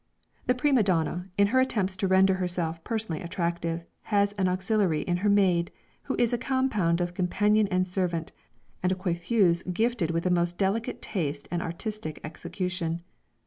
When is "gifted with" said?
9.71-10.23